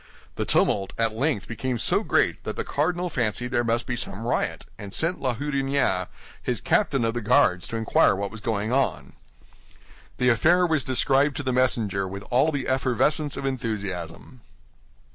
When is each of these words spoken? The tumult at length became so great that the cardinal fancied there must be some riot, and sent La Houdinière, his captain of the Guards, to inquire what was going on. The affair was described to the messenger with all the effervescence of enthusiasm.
The 0.35 0.45
tumult 0.45 0.93
at 0.97 1.13
length 1.13 1.47
became 1.47 1.77
so 1.77 2.01
great 2.01 2.43
that 2.43 2.55
the 2.55 2.63
cardinal 2.63 3.07
fancied 3.07 3.49
there 3.49 3.63
must 3.63 3.85
be 3.85 3.95
some 3.95 4.25
riot, 4.25 4.65
and 4.79 4.95
sent 4.95 5.19
La 5.21 5.35
Houdinière, 5.35 6.07
his 6.41 6.59
captain 6.59 7.05
of 7.05 7.13
the 7.13 7.21
Guards, 7.21 7.67
to 7.67 7.75
inquire 7.77 8.15
what 8.15 8.31
was 8.31 8.41
going 8.41 8.71
on. 8.73 9.13
The 10.17 10.29
affair 10.29 10.65
was 10.65 10.83
described 10.83 11.37
to 11.37 11.43
the 11.43 11.53
messenger 11.53 12.07
with 12.07 12.23
all 12.31 12.51
the 12.51 12.67
effervescence 12.67 13.37
of 13.37 13.45
enthusiasm. 13.45 14.41